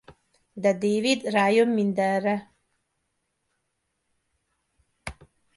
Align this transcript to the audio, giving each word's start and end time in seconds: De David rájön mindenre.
De 0.55 0.71
David 0.73 1.21
rájön 1.23 1.67
mindenre. 1.67 2.55